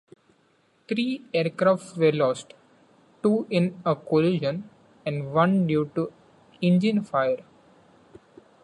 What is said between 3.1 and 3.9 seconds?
two in